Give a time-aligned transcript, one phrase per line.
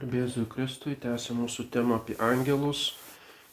[0.00, 2.94] Garbėzui Kristui, tęsė mūsų temą apie angelus.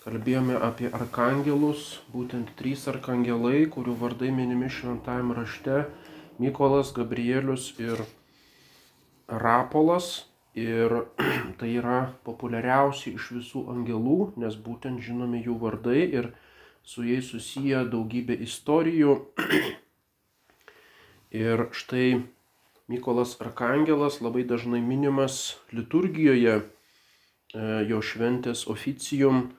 [0.06, 5.82] Kalbėjome apie arkangelus, būtent trys arkangelai, kurių vardai minimi šventajame rašte-
[6.40, 8.00] Mykolas, Gabrielius ir
[9.28, 10.08] Rapolas.
[10.56, 10.96] Ir
[11.60, 16.32] tai yra populiariausi iš visų angelų, nes būtent žinomi jų vardai ir
[16.84, 19.20] su jais susiję daugybė istorijų.
[21.48, 22.22] ir štai
[22.88, 29.50] Mykolas Arkangelas labai dažnai minimas liturgijoje, e, jo šventės oficijum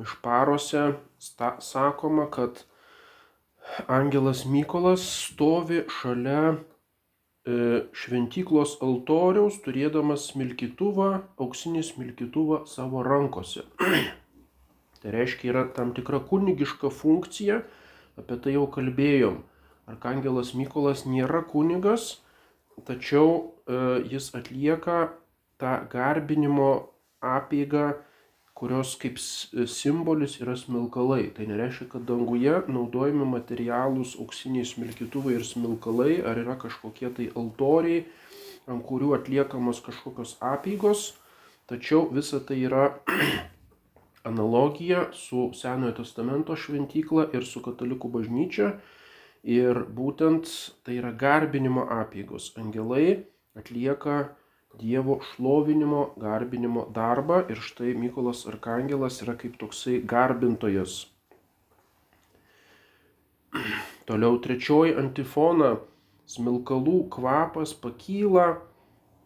[0.00, 0.88] mišparuose
[1.62, 2.64] sakoma, kad
[3.86, 6.56] Angelas Mykolas stovi šalia e,
[7.94, 13.62] šventyklos altoriaus, turėdamas smilkytuvą, auksinį smilkytuvą savo rankose.
[15.04, 17.62] tai reiškia, yra tam tikra kunigiška funkcija,
[18.18, 19.38] apie tai jau kalbėjom.
[19.86, 22.21] Arkangelas Mykolas nėra kunigas,
[22.86, 23.34] tačiau
[23.66, 23.76] e,
[24.12, 25.12] jis atlieka
[25.60, 26.70] tą garbinimo
[27.22, 27.92] apėgą,
[28.62, 31.30] kurios kaip simbolis yra smilkalai.
[31.34, 38.04] Tai nereiškia, kad danguje naudojami materialūs auksiniai smilkytuvai ir smilkalai, ar yra kažkokie tai altoriai,
[38.70, 41.12] ant kurių atliekamos kažkokios apėgos,
[41.70, 42.92] tačiau visa tai yra
[44.30, 48.76] analogija su Senojo testamento šventykla ir su katalikų bažnyčia
[49.42, 50.46] Ir būtent
[50.86, 52.52] tai yra garbinimo apėgos.
[52.58, 53.24] Angelai
[53.58, 54.36] atlieka
[54.78, 60.94] Dievo šlovinimo, garbinimo darbą ir štai Mykolas Arkangelas yra kaip toksai garbintojas.
[64.08, 65.74] Toliau trečioji antifona-
[66.32, 68.46] smilkalų kvapas pakyla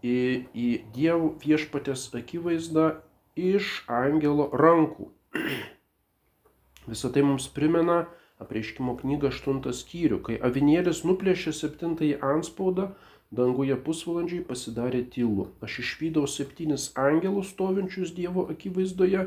[0.02, 0.18] į,
[0.50, 2.88] į Dievo viešpatės akivaizdą
[3.36, 5.12] iš angelo rankų.
[6.90, 8.06] Visą tai mums primena,
[8.42, 12.90] apreiškimo knygą 8 skyrių, kai avinėlis nuplėšė septintąjį anspaudą,
[13.38, 15.48] danguje pusvalandžiai pasidarė tylu.
[15.64, 19.26] Aš išvydau septynis angelus stovinčius Dievo akivaizdoje,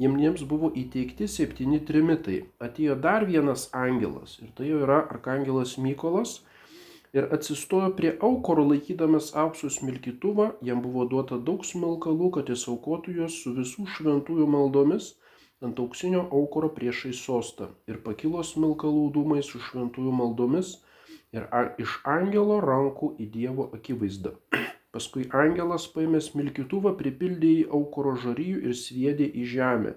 [0.00, 2.44] jiems buvo įteikti septyni trimitai.
[2.62, 6.40] Atėjo dar vienas angelas ir tai jau yra arkangelas Mykolas.
[7.14, 13.14] Ir atsistojo prie aukoro laikydamas aukso smilkytuvą, jam buvo duota daug smilkalų, kad jis aukotų
[13.20, 15.12] juos su visų šventųjų maldomis
[15.62, 20.72] ant auksinio aukuro priešai sostą ir pakilo smilkalų dūmai su šventųjų maldomis
[21.36, 21.46] ir
[21.84, 24.34] iš angelo rankų į Dievo akivaizdą.
[24.94, 29.94] Paskui angelas paėmė smilkytuvą, pripildė į aukuro žaryjų ir sviedė į žemę.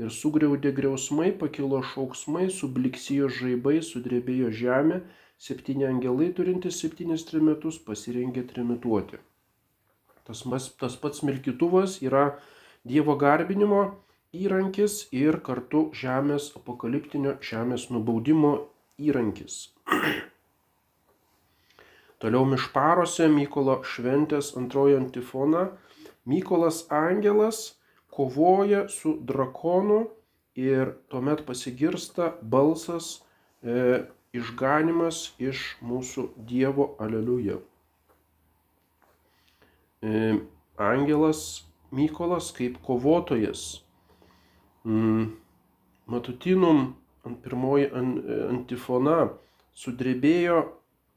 [0.00, 5.02] Ir sugriaudė griausmai, pakilo šauksmai, subliksėjo žaibai, sudrebėjo žemė,
[5.40, 9.20] septyni angelai turintys septynis trimitus pasirengė trimituoti.
[10.24, 10.40] Tas,
[10.80, 12.30] tas pats smilkytuvas yra
[12.88, 13.82] Dievo garbinimo
[14.36, 18.52] įrankis ir kartu žemės apokaliptinio žemės nubaudimo
[18.98, 19.70] įrankis.
[22.22, 25.70] Toliau Mišparose Mykolo šventės antroji antifona.
[26.28, 27.80] Mykolas Angelas
[28.14, 30.04] kovoja su drakonu
[30.54, 33.22] ir tuomet pasigirsta balsas
[33.64, 34.04] e,
[34.36, 37.58] išganimas iš mūsų Dievo aleliuja.
[40.04, 40.38] E,
[40.78, 43.80] angelas Mykolas kaip kovotojas
[44.84, 46.94] matutinum
[47.26, 49.30] ant pirmoji antifona
[49.76, 50.60] sudrebėjo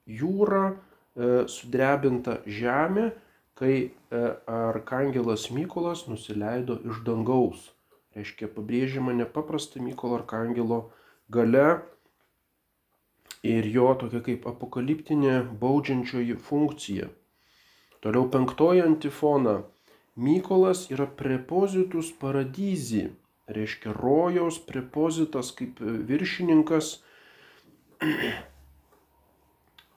[0.07, 3.11] jūra, e, sudrebinta žemė,
[3.55, 3.91] kai e,
[4.49, 7.71] arkangelas Mykolas nusileido iš dangaus.
[8.13, 10.79] Reiškia, pabrėžiama nepaprasta Mykolo arkangelo
[11.33, 11.81] gale
[13.43, 17.09] ir jo tokia kaip apokaliptinė baudžiančioji funkcija.
[18.03, 19.61] Toliau penktoji antifona.
[20.13, 23.07] Mykolas yra prepozitus paradyzi
[23.47, 26.95] reiškia rojaus prepozitas kaip viršininkas,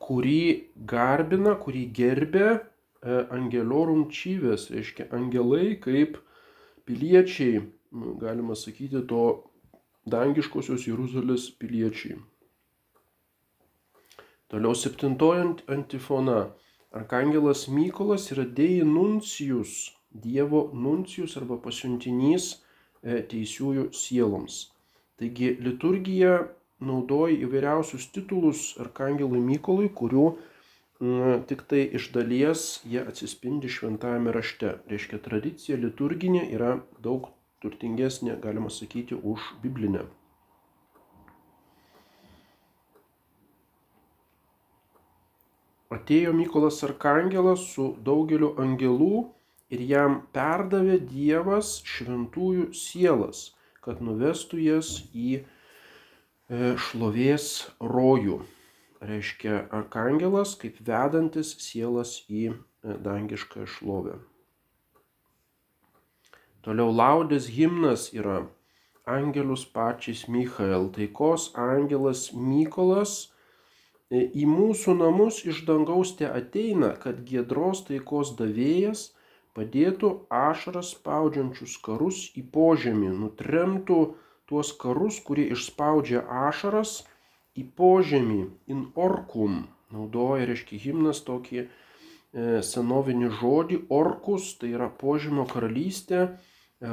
[0.07, 0.43] kurį
[0.91, 2.61] garbina, kurį gerbė e,
[3.35, 6.19] angelorum čyvės, reiškia angelai kaip
[6.87, 7.65] piliečiai,
[8.23, 9.25] galima sakyti, to
[10.11, 12.21] dangiškosios Jeruzalės piliečiai.
[14.47, 16.53] Toliau septintojant antifona.
[16.95, 22.66] Arkangelas Mykolas yra dėjai nuncijus, Dievo nuncijus arba pasiuntinys E,
[23.05, 24.67] teisiųjų sieloms.
[25.21, 26.33] Taigi liturgija
[26.85, 30.27] naudoja įvairiausius titulus arkangelui Mykolui, kurių
[31.01, 34.77] m, tik tai iš dalies jie atsispindi šventajame rašte.
[34.91, 37.31] Reiškia, tradicija liturginė yra daug
[37.65, 40.05] turtingesnė, galima sakyti, už biblinę.
[45.97, 49.25] Atėjo Mykolas Arkangelas su daugeliu angelų
[49.73, 53.51] ir jam perdavė Dievas šventųjų sielas,
[53.83, 55.43] kad nuvestų jas į e,
[56.89, 57.49] šlovės
[57.81, 58.41] rojų.
[59.07, 62.57] Reiškia, arkangelas kaip vedantis sielas į e,
[63.07, 64.17] dangišką šlovę.
[66.67, 68.41] Toliau laudės himnas yra
[69.07, 73.29] Angelus pačiais Michael, taikos angelas Mykolas
[74.11, 79.13] į mūsų namus iš dangaus te ateina, kad giedros taikos davėjas
[79.57, 84.01] padėtų ašaras spaudžiančius karus į požemį, nutremtų
[84.51, 87.01] tuos karus, kurie išspaudžia ašaras
[87.57, 88.43] į požemį,
[88.73, 89.65] in orkum.
[89.95, 91.69] Naudoja, reiškia, himnas tokį e,
[92.69, 96.31] senovinį žodį, orkus, tai yra požemio karalystė e,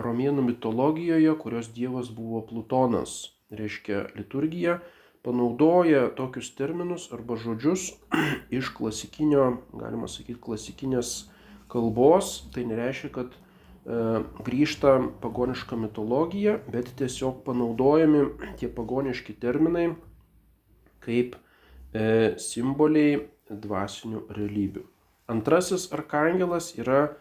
[0.08, 3.34] romėnų mitologijoje, kurios dievas buvo Plutonas.
[3.54, 4.80] Reiškia, liturgija
[5.24, 7.92] panaudoja tokius terminus arba žodžius
[8.58, 11.14] iš klasikinio, galima sakyti, klasikinės
[11.72, 12.44] kalbos.
[12.54, 14.00] Tai nereiškia, kad e,
[14.46, 18.26] grįžta pagoniška mitologija, bet tiesiog panaudojami
[18.60, 19.92] tie pagoniški terminai
[21.04, 21.36] kaip
[21.94, 24.86] e, simboliai dvasinių realybių.
[25.32, 27.14] Antrasis arkangelas yra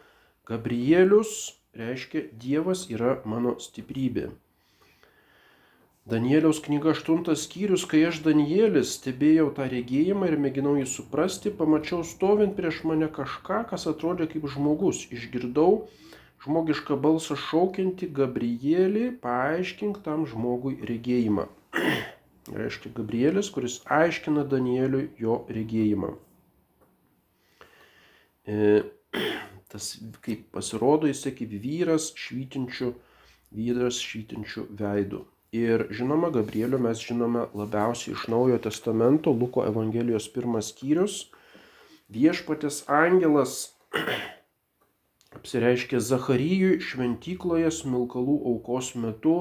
[0.48, 4.30] Gabrielius, reiškia Dievas yra mano stiprybė.
[6.02, 12.02] Danieliaus knyga 8 skyrius, kai aš Danielis stebėjau tą regėjimą ir mėginau jį suprasti, pamačiau
[12.02, 15.04] stovint prieš mane kažką, kas atrodė kaip žmogus.
[15.14, 15.84] Išgirdau
[16.42, 21.44] žmogišką balsą šaukiantį Gabrielį, paaiškink tam žmogui regėjimą.
[22.58, 26.16] Reiškia Gabrielis, kuris aiškina Danieliui jo regėjimą.
[28.50, 28.58] E,
[29.70, 29.92] tas
[30.26, 32.90] kaip pasirodo jisai kaip vyras švytinčių,
[33.54, 35.22] vyras švytinčių veidų.
[35.52, 41.26] Ir žinoma, Gabrielių mes žinome labiausiai iš Naujojo Testamento, Luko Evangelijos pirmas skyrius.
[42.08, 43.74] Viešpatės angelas
[45.36, 49.36] apsireiškė Zacharyjui šventykloje smilkalų aukos metu,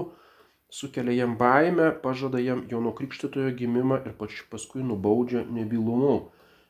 [0.68, 6.18] sukelia jam baimę, pažada jam Jono Krikštitojo gimimą ir paskui nubaudžia nebylumu.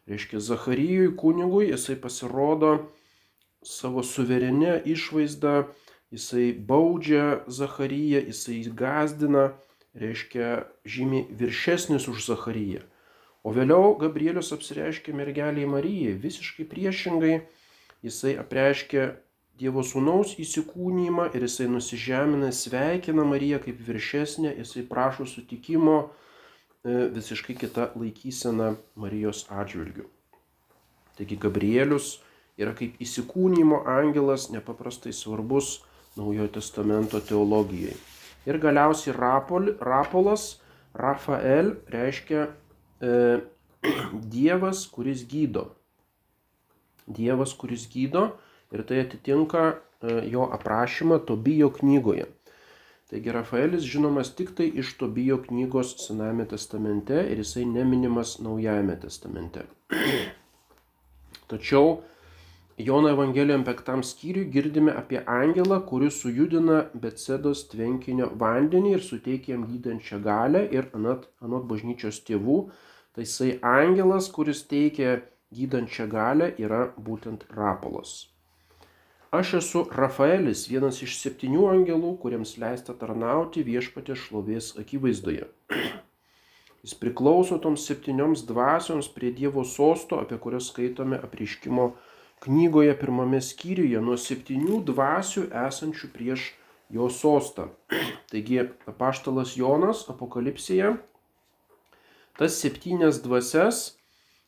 [0.05, 2.75] Reiškia, Zacharyjui kunigui jisai pasirodo
[3.65, 5.63] savo suverenę išvaizdą
[6.11, 9.51] jisai baudžia Zacharyją, jisai gazdina,
[9.95, 12.83] reiškia žymiai viršesnis už Zacharyją.
[13.43, 17.41] O vėliau Gabrielius apsireiškia mergeliai Marijai, visiškai priešingai,
[18.05, 19.15] jisai apreiškia
[19.61, 27.53] Dievo sūnaus įsikūnymą ir jisai nusižemina, sveikina Mariją kaip viršesnė, jisai prašo sutikimo e, visiškai
[27.59, 30.07] kita laikysena Marijos atžvilgių.
[31.19, 32.15] Taigi Gabrielius
[32.57, 35.81] yra kaip įsikūnymo angelas, nepaprastai svarbus
[36.17, 37.95] Naujojo testamento teologijai.
[38.45, 40.59] Ir galiausiai Rapol, Rapolas,
[40.93, 42.47] Rafael reiškia
[42.99, 43.39] e,
[44.33, 45.69] Dievas, kuris gydo.
[47.07, 48.27] Dievas, kuris gydo
[48.71, 52.27] ir tai atitinka e, jo aprašymą Tobijo knygoje.
[53.11, 59.65] Taigi Rafaelis žinomas tik tai iš Tobijo knygos Sename testamente ir jisai neminimas Naujajame testamente.
[61.51, 61.97] Tačiau
[62.77, 69.67] Jono Evangelijom penktam skyriui girdime apie angelą, kuris sujudina Betsedos tvenkinio vandenį ir suteikia jam
[69.67, 72.57] gydančią galę ir anot, anot bažnyčios tėvų,
[73.13, 75.19] tai jisai angelas, kuris teikia
[75.51, 78.13] gydančią galę, yra būtent Rapolas.
[79.31, 85.45] Aš esu Rafaelis, vienas iš septynių angelų, kuriems leista tarnauti viešpatė šlovės akivaizdoje.
[86.81, 91.91] Jis priklauso toms septynioms dvasioms prie Dievo sosto, apie kurias skaitome apriškimo
[92.45, 96.49] knygoje pirmame skyriuje nuo septynių dvasių esančių prieš
[96.91, 97.69] jo sostą.
[98.31, 100.95] Taigi apaštalas Jonas apokalipsėje
[102.41, 103.79] tas septynias dvasias,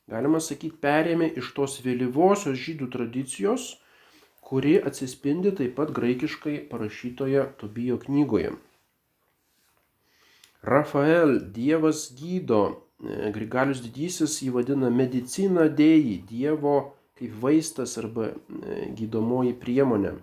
[0.10, 3.68] galima sakyti, perėmė iš tos vėlyvosios žydų tradicijos,
[4.42, 8.56] kuri atsispindi taip pat graikiškai parašytoje Tobijo knygoje.
[10.64, 12.64] Rafael, Dievas gydo,
[13.36, 16.76] Grigalius didysis jį vadina medicina dėjai, Dievo
[17.24, 20.14] kaip vaistas arba e, gydomoji priemonė.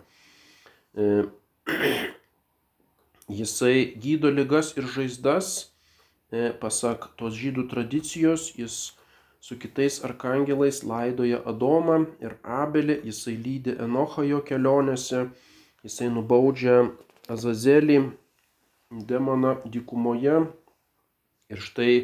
[0.94, 1.24] E,
[3.40, 5.72] jisai gydo ligas ir žaizdas,
[6.32, 8.92] e, pasak tos žydų tradicijos, jis
[9.40, 15.30] su kitais arkangelais laidoja Adomą ir Abelį, jisai lydi Enochą jo kelionėse,
[15.82, 16.90] jisai nubaudžia
[17.32, 18.10] Azazelį,
[18.90, 20.50] demoną dykumoje.
[21.50, 21.94] Ir štai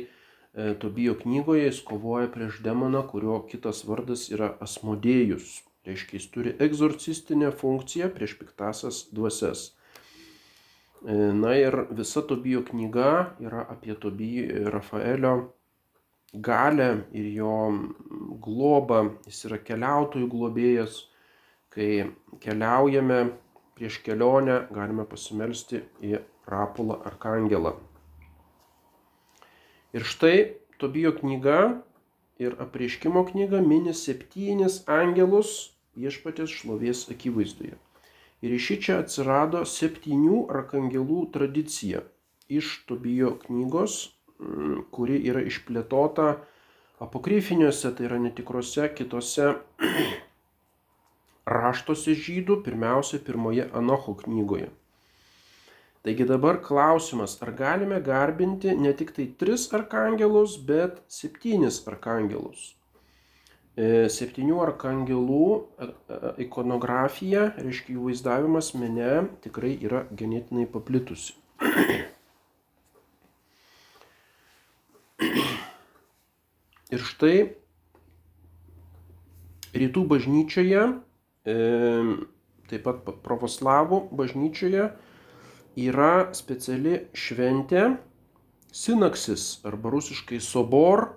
[0.57, 5.59] Tobijo knygoje jis kovoja prieš demoną, kurio kitas vardas yra Asmodėjus.
[5.87, 9.67] Reiškia, jis turi egzorcistinę funkciją prieš piktasias dvasias.
[11.05, 15.35] E, na ir visa Tobijo knyga yra apie Tobijo Rafaelio
[16.33, 17.53] galę ir jo
[18.47, 19.03] globą.
[19.29, 21.03] Jis yra keliautojų globėjas.
[21.77, 22.09] Kai
[22.41, 23.21] keliaujame
[23.77, 26.17] prieš kelionę, galime pasimelsti į
[26.49, 27.75] Rapulą Arkangelą.
[29.97, 30.38] Ir štai
[30.76, 31.61] Tobijo knyga
[32.38, 35.53] ir apriškimo knyga mini septynis angelus
[35.97, 37.79] viešpatės šlovės akivaizdoje.
[38.45, 42.03] Ir iš čia atsirado septynių arkangelų tradicija
[42.53, 46.29] iš Tobijo knygos, mm, kuri yra išplėtota
[47.00, 49.55] apokrifiniuose, tai yra netikrose kitose
[51.57, 54.69] raštuose žydų, pirmiausia, pirmoje Anocho knygoje.
[56.07, 62.79] Taigi dabar klausimas, ar galime garbinti ne tik tai tris arkangelus, bet septynis arkangelus.
[63.75, 71.35] E, septynių arkangelų e, e, ikonografija, reiškia jų vaizdavimas mene, tikrai yra ganėtinai paplitusi.
[76.95, 77.51] Ir štai
[79.75, 80.87] rytų bažnyčioje,
[82.71, 84.87] taip pat pravoslavų bažnyčioje
[85.75, 87.98] yra speciali šventė
[88.72, 91.12] sinaksis arba rusiškai sobor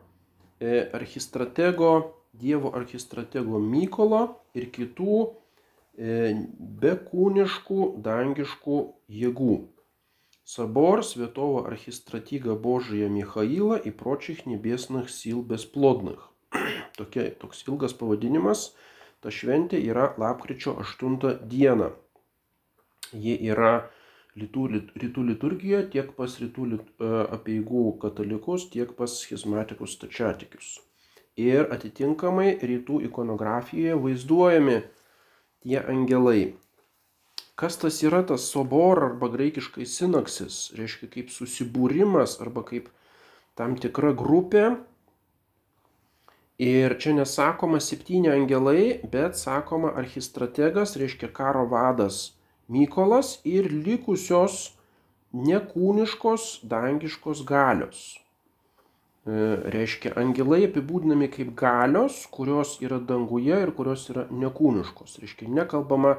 [0.95, 1.95] archistratego
[2.35, 4.25] Dievo archistratego Mykolo
[4.59, 6.33] ir kitų e,
[6.83, 8.79] bekūniškų dangiškų
[9.21, 9.55] jėgų.
[10.45, 16.29] Собор святого архистратига Божия Михаила и прочих небесных сил бесплодных.
[16.99, 18.75] Tokia, toks ilgas pavadinimas.
[19.23, 21.93] Ta šventė yra lapkričio 8 diena.
[23.13, 23.89] Ji yra
[24.44, 24.68] rytų,
[25.06, 26.80] rytų liturgijoje tiek pas rytų e,
[27.40, 30.78] apieigų katalikus, tiek pas schizmatikus stačiatikius
[31.40, 34.80] ir atitinkamai rytų ikonografijoje vaizduojami
[35.64, 36.56] tie angelai.
[37.60, 42.88] Kas tas yra tas sobor arba graikiškai sinaksis, reiškia kaip susibūrimas arba kaip
[43.60, 44.78] tam tikra grupė.
[46.60, 52.39] Ir čia nesakoma septyni angelai, bet sakoma archistrategas, reiškia karo vadas
[52.70, 54.70] Mykolas ir likusios
[55.34, 58.02] nekūniškos dangiškos galios.
[59.30, 59.34] E,
[59.74, 65.20] reiškia, angelai apibūdinami kaip galios, kurios yra danguje ir kurios yra nekūniškos.
[65.22, 66.16] Reiškia, nekalbama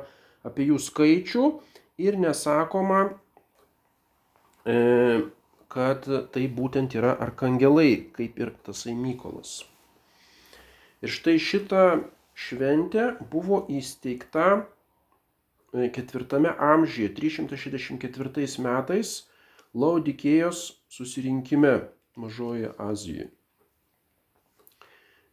[0.47, 1.47] apie jų skaičių
[2.03, 3.03] ir nesakoma,
[4.67, 4.77] e,
[5.71, 9.61] kad tai būtent yra arkangelai, kaip ir tasai Mykolas.
[11.01, 11.85] Ir štai šita
[12.35, 14.67] šventė buvo įsteigta
[15.73, 19.19] ketvirtame amžiuje, 364 metais,
[19.71, 21.77] Laudikėjos susirinkime
[22.19, 23.29] Mažojoje Azijoje.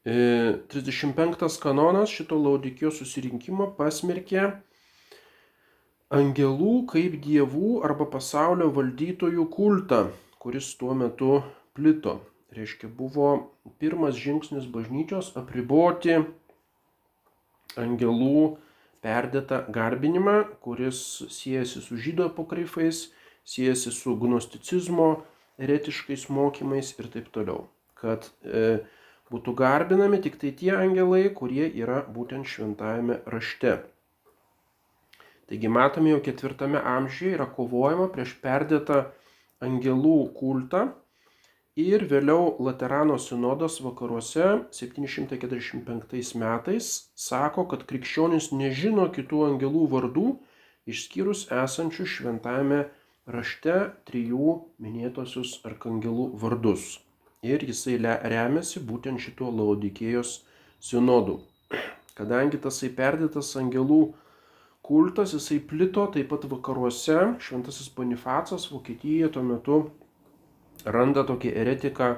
[0.08, 4.44] 35 kanonas šito laudikijos susirinkimo pasmerkė
[6.16, 10.06] angelų kaip dievų arba pasaulio valdytojų kultą,
[10.40, 11.42] kuris tuo metu
[11.76, 12.22] plito.
[12.56, 13.34] Reiškia, buvo
[13.82, 16.22] pirmas žingsnis bažnyčios apriboti
[17.76, 18.56] angelų
[19.06, 21.00] perdėtą garbinimą, kuris
[21.34, 23.08] siejasi su žydų apokrifais,
[23.48, 25.10] siejasi su gnosticizmo
[25.62, 27.68] eretiškais mokymais ir taip toliau.
[27.98, 28.84] Kad e,
[29.32, 33.78] būtų garbinami tik tai tie angelai, kurie yra būtent šventajame rašte.
[35.48, 39.06] Taigi matome jau ketvirtame amžiuje yra kovojama prieš perdėtą
[39.64, 40.90] angelų kultą
[41.78, 50.28] ir vėliau Laterano sinodas vakaruose 745 metais sako, kad krikščionis nežino kitų angelų vardų
[50.90, 52.80] išskyrus esančių šventajame
[53.30, 53.76] rašte
[54.10, 56.98] trijų minėtosius arkangelų vardus.
[57.46, 60.40] Ir jisai remiasi būtent šituo Laudikėjos
[60.82, 61.44] sinodu.
[62.18, 64.16] Kadangi tasai perdėtas angelų
[64.82, 69.80] kultas, jisai plito taip pat vakaruose, šventasis Bonifacas Vokietijoje tuo metu
[70.86, 72.16] randa tokį eretiką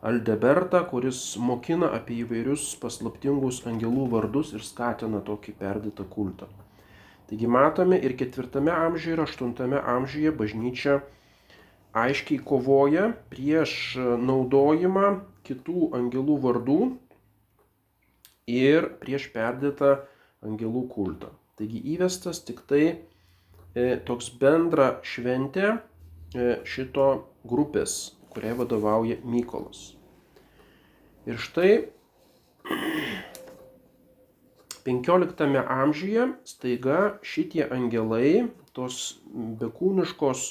[0.00, 6.48] Aldebertą, kuris mokina apie įvairius paslaptingus angelų vardus ir skatina tokį perdėtą kultą.
[7.28, 10.96] Taigi matome ir ketvirtame amžiuje ir aštuntame amžiuje bažnyčia
[12.00, 15.12] aiškiai kovoja prieš naudojimą
[15.46, 16.80] kitų angelų vardų
[18.50, 19.92] ir prieš perdėtą
[20.46, 21.30] angelų kultą.
[21.60, 22.96] Taigi įvestas tik tai e,
[24.08, 25.78] toks bendra šventė e,
[26.64, 27.08] šito
[27.46, 29.94] grupės, kuriai vadovauja Mykolas.
[31.28, 31.90] Ir štai
[34.84, 39.20] 15 amžiuje staiga šitie angelai, tos
[39.60, 40.44] bekūniškos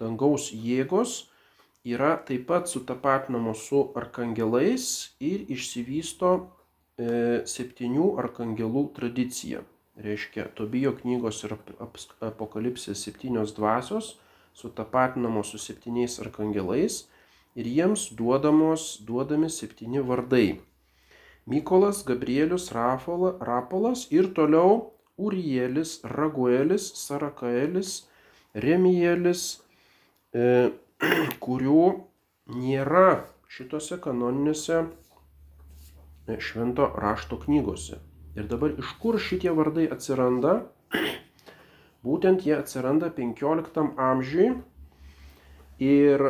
[0.00, 1.30] dangaus jėgos,
[1.84, 9.62] yra taip pat sutapatinamos su arkangelais ir išsivysto e, septynių arkangelų tradicija.
[10.00, 11.56] Reiškia, Tobijo knygos ir
[12.24, 14.14] apokalipsės septynios dvasios
[14.60, 17.04] sutapatinamos su septyniais arkangelais
[17.58, 20.60] ir jiems duodamos, duodami septyni vardai
[21.50, 28.06] Mykolas, Gabrielius, Rafola, Rapolas ir toliau Urielis, Raguelis, Sarakaelis,
[28.54, 29.42] Remielis,
[30.32, 30.70] e,
[31.44, 31.86] kurių
[32.54, 37.98] nėra šitose kanoninėse e, švento rašto knygose.
[38.38, 40.60] Ir dabar iš kur šitie vardai atsiranda?
[42.06, 44.52] Būtent jie atsiranda 15 amžiui
[45.84, 46.22] ir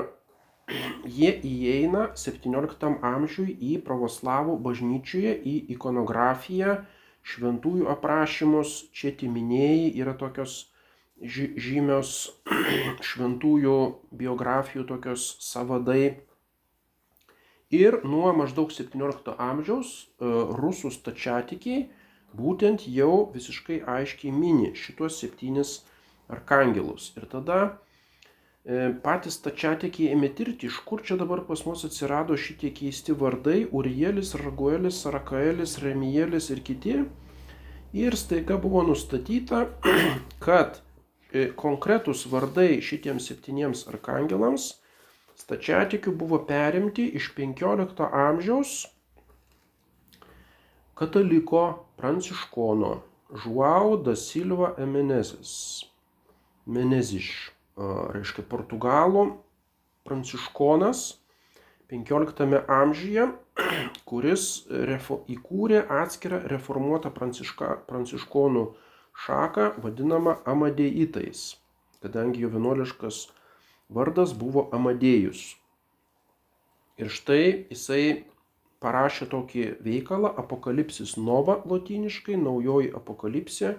[1.19, 6.81] jie įeina 17 amžiui į pravoslavų bažnyčioje, į ikonografiją,
[7.31, 10.57] šventųjų aprašymus, čia timinėjai yra tokios
[11.21, 12.17] žymios
[13.11, 13.77] šventųjų
[14.23, 16.17] biografijų tokios savadai.
[17.71, 21.85] Ir nuo maždaug 17 amžiaus e, rusų stačiatikiai
[22.37, 25.81] būtent jau visiškai aiškiai mini šitos septynis
[26.31, 27.13] arkangelus.
[27.19, 32.75] Ir tada e, patys stačiatikiai ėmė tirti, iš kur čia dabar pas mus atsirado šitie
[32.75, 37.01] keisti vardai- Urielis, Raguelis, Sarakaelis, Remielis ir kiti.
[37.93, 39.67] Ir staiga buvo nustatyta,
[40.47, 40.79] kad
[41.31, 44.65] E, konkretus vardai šitiems septyniems arkangelams
[45.39, 48.73] stačiatikių buvo perimti iš 15 amžiaus
[51.01, 53.01] kataliko pranciškono
[53.45, 55.53] Žuau da Silva Emenezis.
[56.67, 57.31] Meneziš,
[58.13, 59.23] reiškia portugalų
[60.05, 61.05] pranciškonas
[61.95, 63.25] 15 amžiuje,
[64.11, 64.45] kuris
[64.91, 68.67] refo, įkūrė atskirą reformuotą pranciška, pranciškonų
[69.25, 71.55] šaką vadinamą Amadeitais,
[72.05, 73.23] kadangi jo vienuoliškas
[73.89, 75.47] vardas buvo Amadėjus.
[77.01, 77.43] Ir štai
[77.73, 78.05] jisai
[78.81, 83.75] parašė tokį veikalą Apokalipsis Nova lotyniškai, naujoji apokalipsė,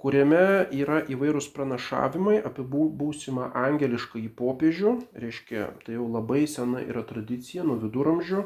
[0.00, 7.06] kuriame yra įvairūs pranašavimai apie būsimą angelišką į popiežių, reiškia, tai jau labai sena yra
[7.06, 8.44] tradicija nuo viduramžių,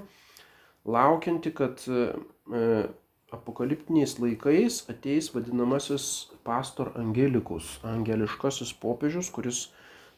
[0.89, 2.07] laukianti, kad e,
[3.35, 9.69] apokaliptiniais laikais ateis vadinamasis pastor angelikus, angeliškasis popiežius, kuris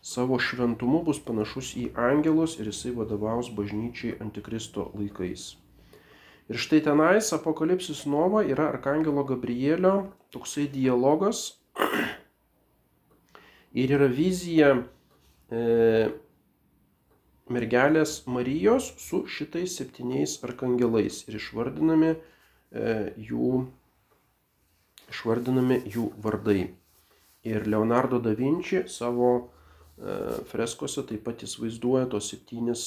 [0.02, 5.52] savo šventumu bus panašus į angelus ir jisai vadovaus bažnyčiai antikristo laikais.
[6.50, 11.44] Ir štai tenais apokalipsis nova yra Arkangelo Gabrielio toksai dialogas
[13.82, 16.10] ir yra vizija e,
[17.48, 22.16] mergelės Marijos su šitais septyniais arkangelais ir išvardinami
[22.72, 23.66] E, jų
[25.12, 26.70] išvardinami jų vardai.
[27.44, 29.50] Ir Leonardo da Vinci savo
[30.50, 32.86] freskose taip pat jis vaizduoja tos septynis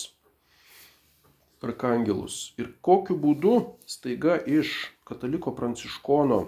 [1.65, 2.54] arkangelus.
[2.62, 3.56] Ir kokiu būdu
[3.89, 4.75] staiga iš
[5.08, 6.43] kataliko pranciškono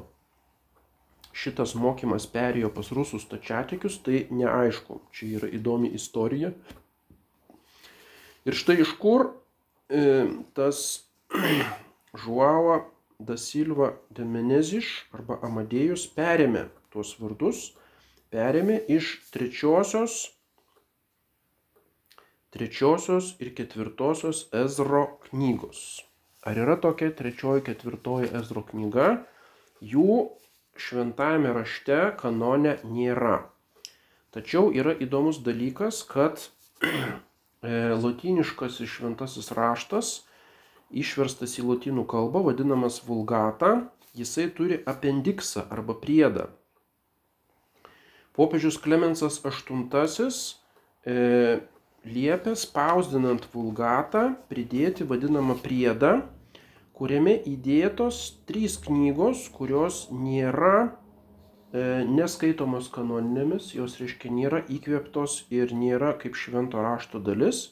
[1.38, 5.02] šitas mokymas perėjo pas rusų stačiatikius, tai neaišku.
[5.14, 6.54] Čia yra įdomi istorija.
[8.48, 9.30] Ir štai iš kur
[9.90, 11.04] e, tas
[12.24, 12.80] Žuava
[13.20, 17.74] da Silva de Meneziš arba Amadėjus perėmė tuos vardus,
[18.34, 20.37] perėmė iš trečiosios,
[22.58, 26.02] trečiosios ir ketvirtosios Ezro knygos.
[26.42, 29.08] Ar yra tokia trečioji, ketvirtoji Ezro knyga?
[29.86, 30.32] Jų
[30.80, 33.46] šventajame rašte kanone nėra.
[34.34, 36.50] Tačiau yra įdomus dalykas, kad
[36.88, 40.12] e, lotyniškas šventasis raštas
[40.90, 46.48] išverstas į lotynų kalbą, vadinamas vulgata, jisai turi apendiksą arba priedą.
[48.38, 50.30] Popiežius Klemensas VIII
[52.10, 56.14] liepė spausdinant vulgatą pridėti vadinamą priedą,
[56.98, 66.16] kuriame įdėtos trys knygos, kurios nėra e, neskaitomos kanoninėmis, jos reiškia nėra įkvėptos ir nėra
[66.22, 67.68] kaip švento rašto dalis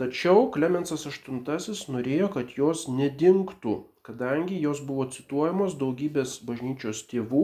[0.00, 3.74] Tačiau Klemensas VIII norėjo, kad jos nedingtų,
[4.08, 7.42] kadangi jos buvo cituojamos daugybės bažnyčios tėvų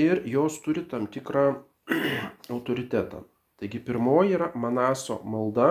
[0.00, 1.46] ir jos turi tam tikrą
[2.54, 3.24] autoritetą.
[3.60, 5.70] Taigi pirmoji yra Manaso malda,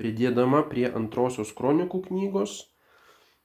[0.00, 2.56] pridėdama prie antrosios kronikų knygos.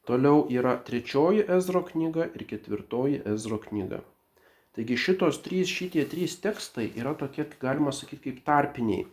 [0.05, 4.01] Toliau yra trečioji Ezro knyga ir ketvirtoji Ezro knyga.
[4.77, 9.05] Taigi šitos trys, šitie trys tekstai yra tokie, galima sakyti, kaip tarpiniai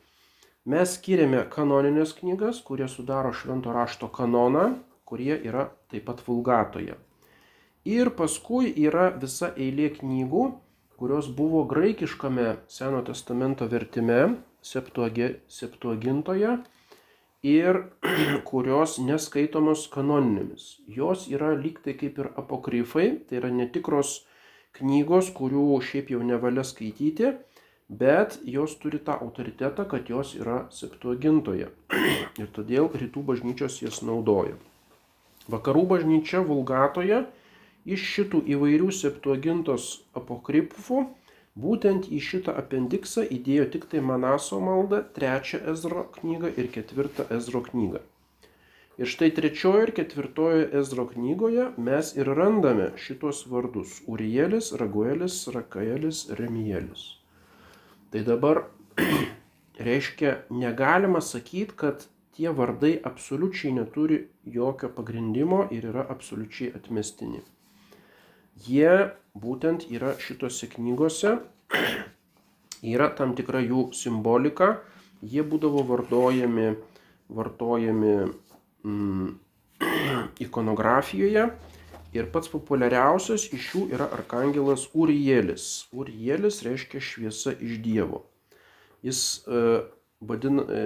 [0.63, 6.95] Mes skiriame kanoninės knygas, kurie sudaro švento rašto kanoną, kurie yra taip pat vulgatoje.
[7.83, 10.45] Ir paskui yra visa eilė knygų,
[11.03, 16.53] kurios buvo graikiškame Seno testamento vertime, septuagintoje
[17.43, 17.81] ir
[18.51, 20.69] kurios neskaitomos kanoninėmis.
[20.87, 24.21] Jos yra lyg tai kaip ir apokrifai, tai yra netikros
[24.79, 27.33] knygos, kurių šiaip jau nevalia skaityti
[27.93, 31.69] bet jos turi tą autoritetą, kad jos yra septuagintoje.
[32.41, 34.55] Ir todėl rytų bažnyčios jas naudoja.
[35.51, 37.25] Vakarų bažnyčia vulgatoje
[37.85, 41.03] iš šitų įvairių septuagintos apokripfų
[41.65, 47.61] būtent į šitą apendiksą įdėjo tik tai Manaso maldą, trečią Ezro knygą ir ketvirtą Ezro
[47.67, 48.01] knygą.
[49.01, 56.27] Ir štai trečiojo ir ketvirtojo Ezro knygoje mes ir randame šitos vardus- Urielis, Raguelis, Rakaelis,
[56.41, 57.05] Remielis.
[58.13, 58.67] Tai dabar
[59.89, 67.43] reiškia, negalima sakyti, kad tie vardai absoliučiai neturi jokio pagrindimo ir yra absoliučiai atmestini.
[68.61, 71.39] Jie būtent yra šitose knygose,
[72.95, 74.83] yra tam tikra jų simbolika,
[75.23, 76.75] jie būdavo vartojami,
[77.33, 78.17] vartojami
[78.85, 79.31] mm,
[80.47, 81.47] ikonografijoje
[82.13, 85.89] ir pats populiariausias iš jų yra arkangelas Urielis.
[85.97, 88.27] Urielis reiškia šviesa iš Dievo.
[89.03, 89.81] Jis e,
[90.21, 90.83] vadin, e,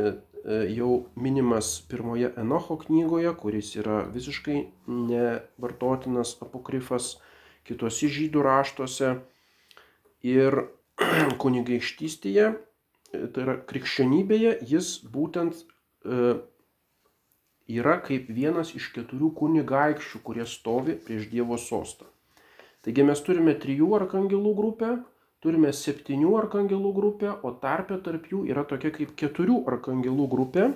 [0.47, 7.17] jau minimas pirmoje Enocho knygoje, kuris yra visiškai nevartotinas apokrifas
[7.67, 9.17] kitose žydų raštuose
[10.27, 10.59] ir
[11.43, 12.51] kunigaikštystėje,
[13.13, 16.37] tai yra krikščionybėje, jis būtent e,
[17.67, 22.07] yra kaip vienas iš keturių kunigaikščių, kurie stovi prieš Dievo sostą.
[22.87, 24.93] Taigi mes turime trijų arkangelų grupę,
[25.43, 30.71] turime septynių arkangelų grupę, o tarpė tarp jų yra tokia kaip keturių arkangelų grupė,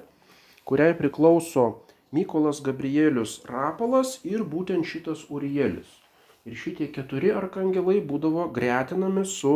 [0.66, 1.68] kuriai priklauso
[2.10, 5.99] Mykolas Gabrielius Rapolas ir būtent šitas Urielis.
[6.48, 9.54] Ir šitie keturi arkangelai būdavo gretinami su,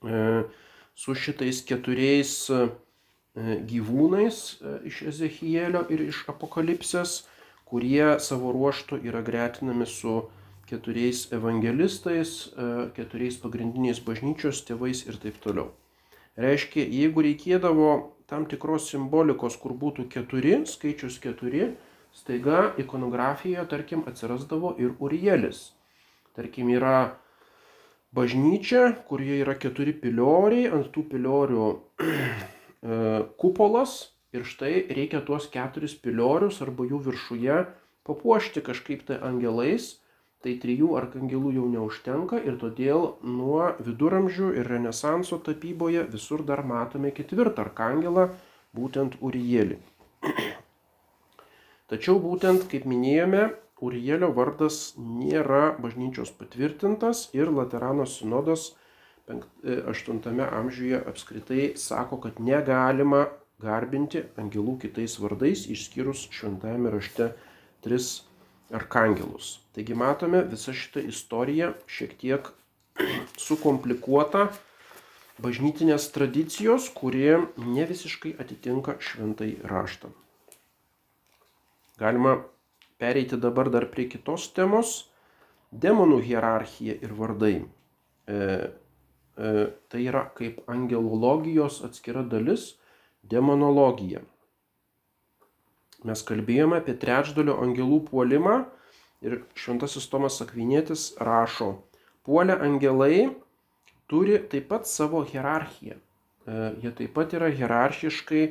[0.00, 0.20] e,
[0.96, 2.62] su šitais keturiais e,
[3.68, 7.26] gyvūnais e, iš Ezechielio ir iš Apokalipsės,
[7.68, 10.22] kurie savo ruoštų yra gretinami su
[10.68, 12.32] keturiais evangelistais,
[12.96, 15.72] keturiais pagrindiniais bažnyčios tėvais ir taip toliau.
[16.40, 17.88] Reiškia, jeigu reikėdavo
[18.30, 21.74] tam tikros simbolikos, kur būtų keturi, skaičius keturi,
[22.12, 25.72] staiga ikonografijoje, tarkim, atsirasdavo ir Urielis.
[26.36, 27.16] Tarkim, yra
[28.12, 31.68] bažnyčia, kurioje yra keturi pilioriai, ant tų piliorių
[32.08, 32.98] e,
[33.40, 33.96] kupolas
[34.36, 37.58] ir štai reikia tuos keturis piliorius arba jų viršuje
[38.08, 39.96] papuošti kažkaip tai angelais.
[40.42, 47.12] Tai trijų arkangelų jau neužtenka ir todėl nuo viduramžių ir renesanso tapyboje visur dar matome
[47.14, 48.26] ketvirtą arkangelą,
[48.74, 49.78] būtent Urielį.
[51.92, 53.50] Tačiau būtent, kaip minėjome,
[53.82, 58.70] Urielio vardas nėra bažnyčios patvirtintas ir Laterano sinodas
[59.28, 63.26] 8 e, amžiuje apskritai sako, kad negalima
[63.60, 67.28] garbinti angelų kitais vardais, išskyrus šventajame rašte
[67.84, 68.08] tris
[68.72, 69.58] arkangelus.
[69.76, 72.48] Taigi matome visą šitą istoriją šiek tiek
[73.46, 74.48] sukomplikuota
[75.42, 80.14] bažnytinės tradicijos, kurie ne visiškai atitinka šventai raštą.
[82.02, 82.36] Galima
[82.98, 84.88] pereiti dabar dar prie kitos temos-
[85.84, 87.56] demonų hierarchija ir vardai.
[88.26, 88.38] E,
[89.38, 89.52] e,
[89.88, 92.64] tai yra kaip angelologijos atskira dalis-
[93.34, 94.22] demonologija.
[96.02, 98.56] Mes kalbėjome apie trečdalio angelų puolimą
[99.22, 101.70] ir šventasis Tomas Akvinėtis rašo,
[102.26, 103.30] puolę angelai
[104.10, 105.96] turi taip pat savo hierarchiją.
[106.46, 108.44] E, jie taip pat yra hierarchiškai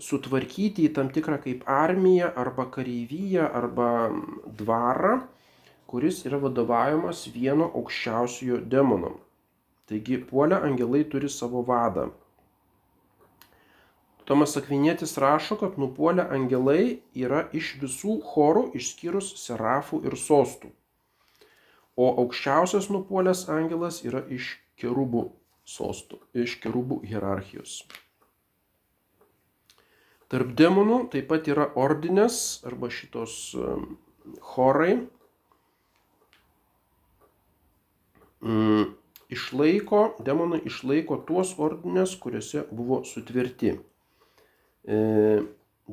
[0.00, 3.90] sutvarkyti į tam tikrą kaip armiją arba kareivyją arba
[4.60, 5.18] dvarą,
[5.90, 9.12] kuris yra vadovaujamas vieno aukščiausiojo demono.
[9.90, 12.08] Taigi puolę angelai turi savo vadą.
[14.24, 20.70] Tomas Akvinėtis rašo, kad nupuolę angelai yra iš visų chorų išskyrus serafų ir sostų.
[21.98, 25.26] O aukščiausias nupuolęs angelas yra iš kerubų
[25.68, 27.82] sostų, iš kerubų hierarchijos.
[30.32, 33.34] Tarp demonų taip pat yra ordinės arba šitos
[34.40, 34.94] chorai.
[38.40, 38.94] Mm,
[39.28, 43.74] išlaiko, demonai išlaiko tuos ordinės, kuriuose buvo sutvirti.
[44.82, 44.96] E,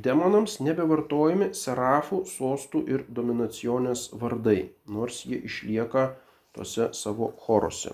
[0.08, 6.13] demonams nebevartojami serafų, sostų ir dominacionės vardai, nors jie išlieka
[6.56, 7.93] tose savo choruose.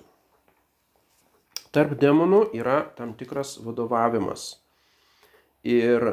[1.76, 4.54] Tarp demonų yra tam tikras vadovavimas.
[5.66, 6.06] Ir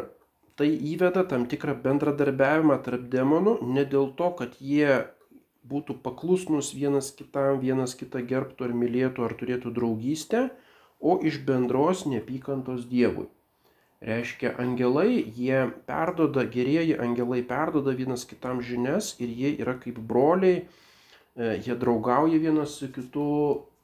[0.56, 5.02] tai įveda tam tikrą bendradarbiavimą tarp demonų, ne dėl to, kad jie
[5.68, 10.48] būtų paklusnus vienas kitam, vienas kitą gerbtų ar mylėtų ar turėtų draugystę,
[11.00, 13.28] o iš bendros neapykantos Dievui.
[14.02, 20.64] Reiškia, angelai, jie perdoda, gerieji angelai perdoda vienas kitam žinias ir jie yra kaip broliai,
[21.38, 23.28] e, jie draugauja vienas su kitu,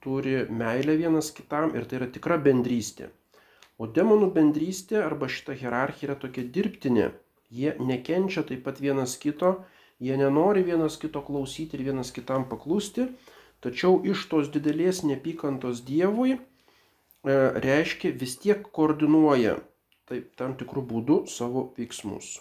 [0.02, 3.12] turi meilę vienas kitam ir tai yra tikra bendrystė.
[3.78, 7.12] O demonų bendrystė arba šita hierarchija yra tokia dirbtinė.
[7.54, 9.52] Jie nekenčia taip pat vienas kito,
[10.02, 13.06] jie nenori vienas kito klausyti ir vienas kitam paklusti,
[13.64, 16.40] tačiau iš tos didelės nepykantos Dievui e,
[17.64, 19.56] reiškia vis tiek koordinuoja
[20.10, 22.36] taip, tam tikrų būdų savo veiksmus.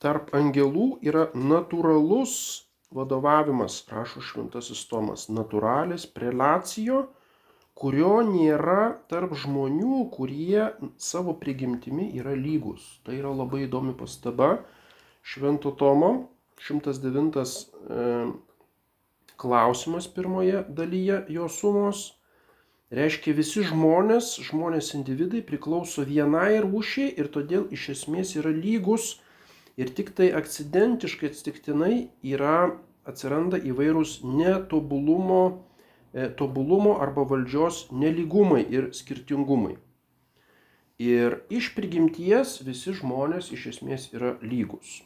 [0.00, 2.34] Tarp angelų yra natūralus
[2.94, 7.04] vadovavimas, rašo šventasis Tomas, natūralis prelacijo,
[7.78, 12.82] kurio nėra tarp žmonių, kurie savo prigimtimi yra lygus.
[13.06, 14.58] Tai yra labai įdomi pastaba
[15.22, 18.08] Švento Tomo, 109 e,
[19.40, 22.02] klausimas pirmoje dalyje jo sumos.
[22.90, 29.20] Reiškia, visi žmonės, žmonės individai priklauso vienai rūšiai ir todėl iš esmės yra lygus
[29.80, 31.94] ir tik tai akcidentiškai atsitiktinai
[32.34, 32.76] yra,
[33.08, 35.42] atsiranda įvairūs netobulumo
[36.12, 39.76] E, tobulumo arba valdžios neligumai ir skirtingumai.
[40.98, 45.04] Ir iš prigimties visi žmonės iš esmės yra lygus.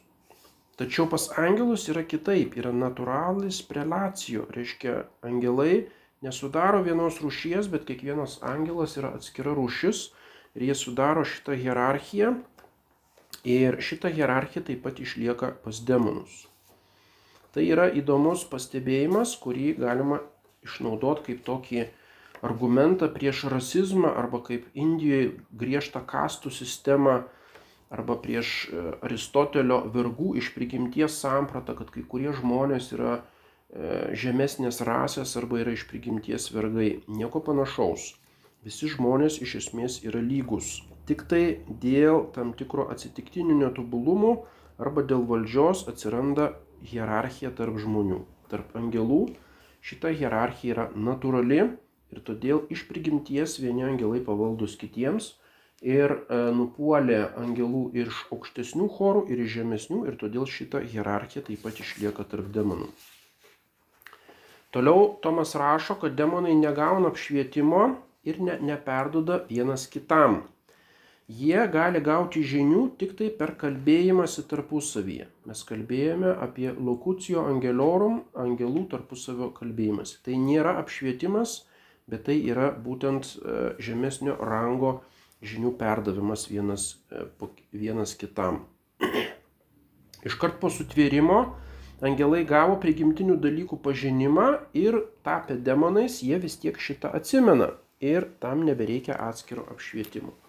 [0.81, 5.85] Tačiau pas angelus yra kitaip, yra natūralis prelacijo, reiškia angelai
[6.25, 10.09] nesudaro vienos rūšies, bet kiekvienas angelas yra atskira rūšis
[10.57, 12.33] ir jie sudaro šitą hierarchiją
[13.45, 16.45] ir šita hierarchija taip pat išlieka pas demonus.
[17.55, 20.19] Tai yra įdomus pastebėjimas, kurį galima
[20.65, 21.85] išnaudoti kaip tokį
[22.45, 25.29] argumentą prieš rasizmą arba kaip Indijoje
[25.61, 27.21] griežtą kastų sistemą
[27.95, 33.21] arba prieš e, Aristotelio vergų iš prigimties sampratą, kad kai kurie žmonės yra e,
[34.25, 36.89] žemesnės rasės arba yra iš prigimties vergai.
[37.07, 38.11] Nieko panašaus.
[38.65, 40.79] Visi žmonės iš esmės yra lygus.
[41.05, 41.43] Tik tai
[41.81, 44.35] dėl tam tikro atsitiktinio netobulumo
[44.81, 46.53] arba dėl valdžios atsiranda
[46.85, 48.23] hierarchija tarp žmonių.
[48.49, 49.23] Tarp angelų
[49.85, 55.27] Šita hierarchija yra natūrali ir todėl iš prigimties vieni angelai pavaldus kitiems
[55.85, 61.61] ir e, nupuolė angelų iš aukštesnių chorų ir iš žemesnių ir todėl šita hierarchija taip
[61.67, 62.89] pat išlieka tarp demonų.
[64.73, 67.85] Toliau Tomas rašo, kad demonai negauna apšvietimo
[68.25, 70.41] ir ne, neperduda vienas kitam
[71.27, 75.27] jie gali gauti žinių tik tai per kalbėjimąsi tarpusavyje.
[75.49, 80.19] Mes kalbėjome apie lokucijo angelorum, angelų tarpusavio kalbėjimąsi.
[80.25, 81.63] Tai nėra apšvietimas,
[82.09, 84.99] bet tai yra būtent e, žemesnio rango
[85.45, 87.25] žinių perdavimas vienas, e,
[87.73, 88.65] vienas kitam.
[90.29, 91.41] Iškart po sutvėrimo
[92.05, 98.65] angelai gavo prigimtinių dalykų pažinimą ir tapę demonais jie vis tiek šitą atsimena ir tam
[98.67, 100.44] nebereikia atskiro apšvietimo.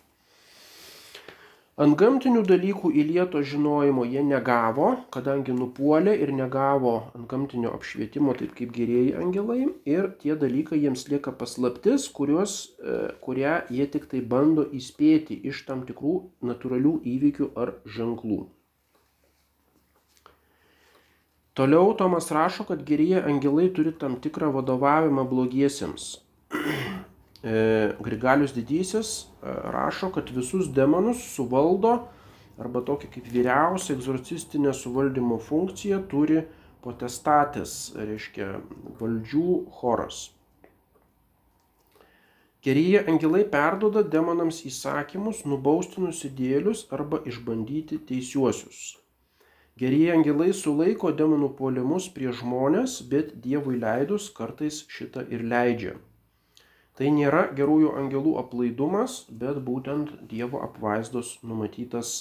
[1.76, 9.12] Antgamtinių dalykų įlieto žinojimo jie negavo, kadangi nupuolė ir negavo antgamtinio apšvietimo taip kaip gerieji
[9.20, 9.66] angelai.
[9.84, 15.62] Ir tie dalykai jiems lieka paslaptis, kuriuos, e, kurią jie tik tai bando įspėti iš
[15.68, 16.16] tam tikrų
[16.48, 18.40] natūralių įvykių ar ženklų.
[21.60, 26.14] Toliau Tomas rašo, kad gerieji angelai turi tam tikrą vadovavimą blogiesiems.
[27.46, 31.92] E, Grigalius didysis e, rašo, kad visus demonus suvaldo
[32.58, 36.40] arba tokia kaip vyriausia egzorcistinė suvaldymo funkcija turi
[36.82, 38.48] potestatės, reiškia
[38.98, 40.24] valdžių choras.
[42.66, 48.80] Gerieji angelai perdoda demonams įsakymus nubausti nusidėlius arba išbandyti teisiuosius.
[49.78, 55.94] Gerieji angelai sulaiko demonų puolimus prie žmonės, bet Dievui leidus kartais šitą ir leidžia.
[56.96, 62.12] Tai nėra gerųjų angelų aplaidumas, bet būtent Dievo apvaizdos numatytas,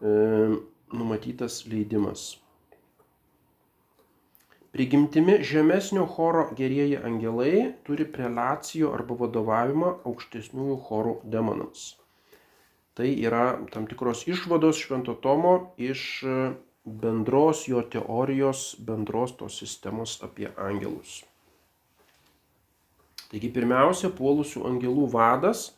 [0.00, 0.12] e,
[0.92, 2.30] numatytas leidimas.
[4.72, 7.54] Prigimtimi žemesnio choro gerieji angelai
[7.86, 11.88] turi prelacijo arba vadovavimą aukštesniųjų chorų demonams.
[12.94, 15.54] Tai yra tam tikros išvados Švento Tomo
[15.90, 16.04] iš
[16.84, 21.24] bendros jo teorijos, bendros tos sistemos apie angelus.
[23.30, 25.70] Taigi pirmiausia, puolusių angelų vadas,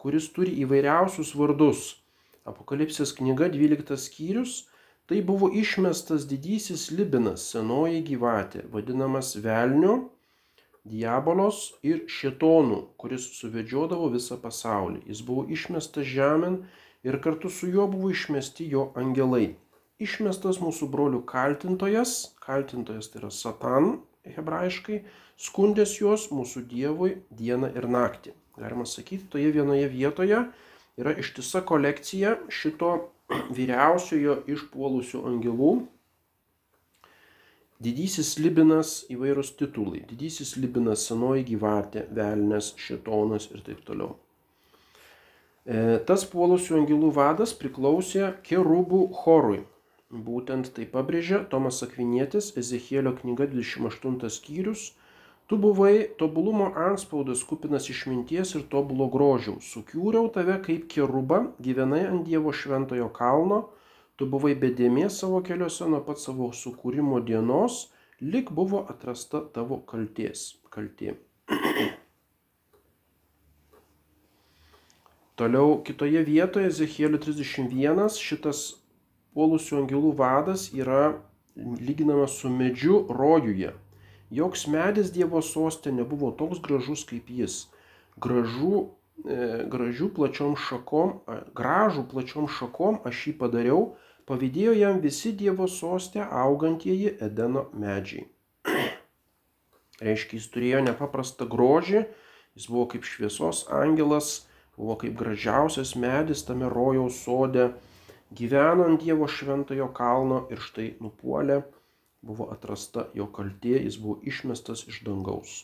[0.00, 1.82] kuris turi įvairiausius vardus.
[2.48, 4.62] Apokalipsės knyga 12 skyrius.
[5.04, 9.98] Tai buvo išmestas didysis Libinas, senoji gyvatė, vadinamas velniu,
[10.88, 15.02] diabolos ir šetonų, kuris suvedžiodavo visą pasaulį.
[15.12, 16.62] Jis buvo išmestas žemėn
[17.04, 19.58] ir kartu su juo buvo išmesti jo angelai.
[20.00, 23.92] Išmestas mūsų brolių kaltintojas, kaltintojas tai yra Satan
[24.32, 25.02] hebrajiškai,
[25.40, 28.34] skundės juos mūsų Dievui dieną ir naktį.
[28.58, 30.44] Galima sakyti, toje vienoje vietoje
[31.00, 32.92] yra ištisa kolekcija šito
[33.56, 35.74] vyriausiojo išpuolusių angelų.
[37.84, 40.04] Didysis Libinas įvairūs titulai.
[40.08, 44.14] Didysis Libinas senoji gyvatė, velnės, šetonas ir taip toliau.
[45.64, 49.64] E, tas puolusių angelų vadas priklausė kerubų chorui.
[50.14, 54.92] Būtent tai pabrėžia Tomas Akvinietis, Ezechielio knyga 28 skyrius
[55.46, 59.66] Tu buvai tobulumo anspaudas kupinas išminties ir tobulo grožiaus.
[59.74, 63.58] Sukūriau tave kaip keruba, gyvenai ant Dievo šventojo kalno,
[64.16, 67.90] tu buvai bedėmė savo keliuose nuo pat savo sukūrimo dienos,
[68.24, 70.54] lik buvo atrasta tavo kalties.
[70.72, 71.18] Kaltė.
[75.36, 78.64] Toliau kitoje vietoje, Zechielio 31, šitas
[79.34, 81.14] puolusių angelų vadas yra
[81.56, 83.72] lyginamas su medžiu rojuje.
[84.34, 87.66] Joks medis Dievo sostė nebuvo toks gražus kaip jis.
[88.18, 88.88] Gražų,
[89.26, 89.36] e,
[89.70, 91.20] gražių plačiom šakom,
[91.54, 93.82] gražų plačiom šakom aš jį padariau,
[94.26, 98.26] pavydėjo jam visi Dievo sostė augantieji Edeno medžiai.
[100.04, 102.06] Reiškia, jis turėjo nepaprastą grožį,
[102.58, 107.70] jis buvo kaip šviesos angelas, buvo kaip gražiausias medis tame rojaus sode,
[108.38, 111.62] gyveno ant Dievo šventojo kalno ir štai nupuolė,
[112.24, 115.62] buvo atrasta jo kaltė, jis buvo išmestas iš dangaus.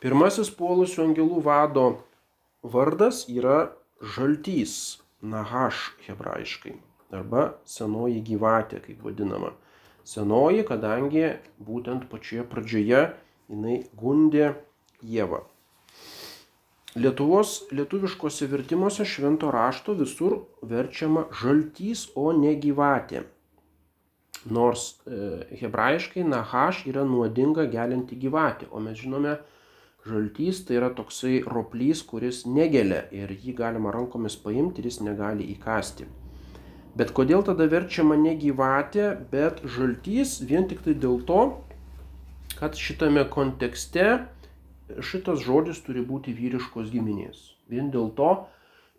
[0.00, 1.86] Pirmasis puolusių angelų vado
[2.62, 3.72] vardas yra
[4.14, 6.72] žaltys, nahaš hebrajiškai,
[7.12, 9.52] arba senoji gyvatė, kaip vadinama.
[10.08, 11.26] Senoji, kadangi
[11.60, 13.02] būtent pačioje pradžioje
[13.52, 14.54] jinai gundė
[15.00, 15.44] Dievą.
[16.98, 20.32] Lietuvos lietuviškose vertimuose švento rašto visur
[20.66, 23.20] verčiama žaltys, o ne gyvatė.
[24.50, 25.20] Nors e,
[25.60, 29.36] hebrajiškai nahaš yra nuodinga gelinti gyvatė, o mes žinome,
[30.02, 35.46] žaltys tai yra toksai roplys, kuris negelia ir jį galima rankomis paimti ir jis negali
[35.54, 36.08] įkasti.
[36.98, 41.44] Bet kodėl tada verčiama ne gyvatė, bet žaltys vien tik tai dėl to,
[42.58, 44.24] kad šitame kontekste
[45.04, 47.42] šitas žodis turi būti vyriškos giminės.
[47.70, 48.30] Vien dėl to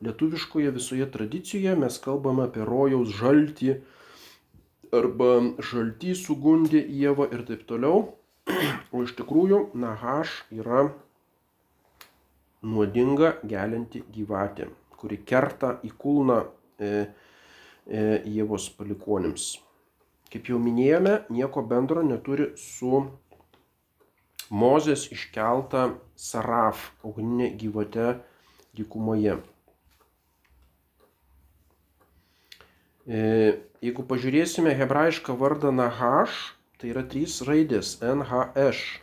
[0.06, 3.76] lietuviškoje visoje tradicijoje mes kalbame apie rojaus žaltį
[4.96, 5.32] arba
[5.72, 8.10] žaltį sugundė Jėvą ir taip toliau.
[8.92, 10.88] O iš tikrųjų Nahaš yra
[12.62, 16.90] nuodinga gelinti gyvatė, kuri kerta į kulną e,
[17.88, 18.02] e,
[18.34, 19.54] Jėvos palikonims.
[20.32, 23.06] Kaip jau minėjome, nieko bendro neturi su
[24.52, 28.18] Mozės iškelta Saraf, ugninė gyvate
[28.76, 29.38] dykumoje.
[33.08, 33.22] E,
[33.82, 36.36] jeigu pažiūrėsime hebrajišką vardą Nahaš,
[36.78, 39.00] tai yra trys raidės NHŠ.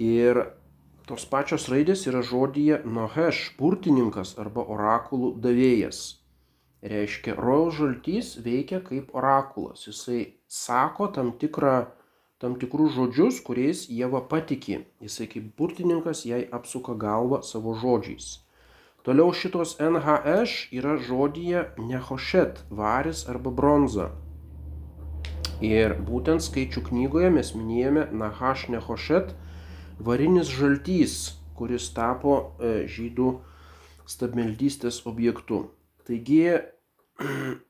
[0.00, 0.42] Ir
[1.08, 6.00] tos pačios raidės yra žodyje Noheš, burtininkas arba orakulų davėjas.
[6.80, 9.84] Reiškia, rojaus žaltys veikia kaip orakulas.
[9.84, 11.90] Jisai sako tam tikrą
[12.40, 14.80] tam tikrus žodžius, kuriais Jėva patiki.
[15.04, 18.38] Jisai kaip burtininkas jai apsuka galvą savo žodžiais.
[19.04, 24.10] Toliau šitos NHŠ yra žodyje nehošet, varis arba bronza.
[25.64, 29.34] Ir būtent skaičių knygoje mes minėjome Nahaš nehošet,
[30.00, 31.16] varinis žaltys,
[31.56, 33.34] kuris tapo e, žydų
[34.08, 35.66] stabmeldystės objektu.
[36.08, 36.44] Taigi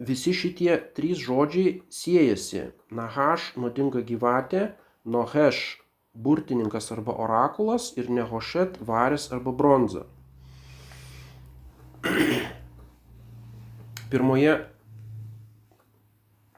[0.00, 2.70] visi šitie trys žodžiai siejasi.
[2.90, 4.72] Nahaš nuodinga gyvatė,
[5.04, 5.80] Noheš
[6.14, 10.04] burtininkas arba orakulas ir Nehošet varis arba bronza.
[14.10, 14.56] Pirmoje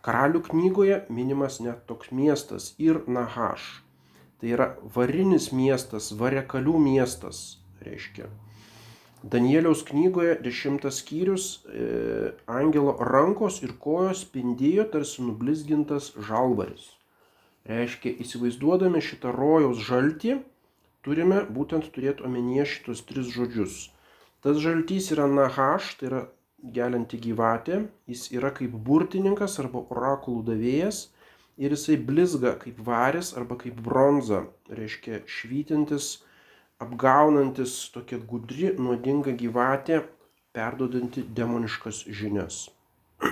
[0.03, 3.83] karalių knygoje minimas net toks miestas ir Nahaš.
[4.43, 8.27] Tai yra varinis miestas, variakalių miestas, reiškia.
[9.23, 16.89] Danieliaus knygoje dešimtas skyrius e, angelo rankos ir kojos spindėjo tarsi nublizgintas žalvaris.
[17.71, 20.41] Reiškia, įsivaizduodami šitą rojaus žaltį,
[21.07, 23.77] turime būtent turėti omenyje šitos tris žodžius.
[24.43, 26.23] Tas žaltys yra nahaš, tai yra
[26.75, 31.05] gelianti gyvatė, jis yra kaip burtininkas arba orakulų davėjas
[31.63, 36.17] ir jisai blizga kaip varis arba kaip bronza, reiškia švytintis
[36.83, 40.03] apgaunantis tokia gudri, nuodinga gyvatė,
[40.57, 42.57] perdodanti demoniškas žinias.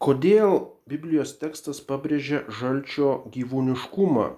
[0.00, 0.54] Kodėl
[0.88, 4.28] Biblijos tekstas pabrėžia žalčio gyvūniškumą?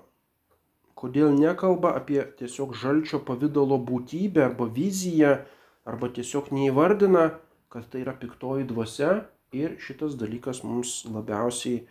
[0.98, 5.36] Kodėl nekalba apie tiesiog žalčio pavydalo būtybę arba viziją,
[5.86, 7.24] arba tiesiog neįvardina,
[7.72, 9.12] kad tai yra piktoji dvasia
[9.54, 11.86] ir šitas dalykas mums labiausiai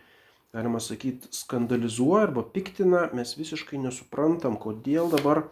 [0.52, 5.46] galima sakyti, skandalizuoja arba piktina, mes visiškai nesuprantam, kodėl dabar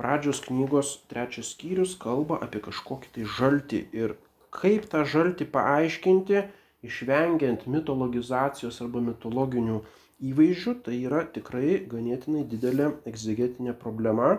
[0.00, 4.16] pradžios knygos trečias skyrius kalba apie kažkokį tai žaltį ir
[4.56, 6.42] kaip tą žaltį paaiškinti,
[6.88, 9.78] išvengiant mitologizacijos arba mitologinių
[10.32, 14.34] įvaizdžių, tai yra tikrai ganėtinai didelė egzegetinė problema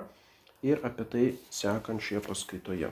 [0.65, 2.91] ir apie tai sekančioje paskaitoje.